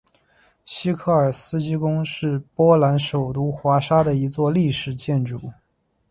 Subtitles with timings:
[0.65, 5.39] 西科尔斯基宫是波兰首都华沙的一座历史建筑。